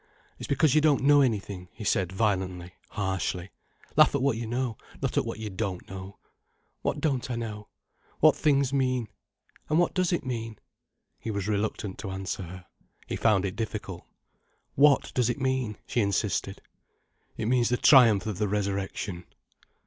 [0.39, 3.51] "It's because you don't know anything," he said violently, harshly.
[3.95, 6.17] "Laugh at what you know, not at what you don't know."
[6.81, 7.67] "What don't I know?"
[8.19, 9.09] "What things mean."
[9.69, 10.57] "And what does it mean?"
[11.19, 12.65] He was reluctant to answer her.
[13.05, 14.03] He found it difficult.
[14.73, 16.63] "What does it mean?" she insisted.
[17.37, 19.25] "It means the triumph of the Resurrection."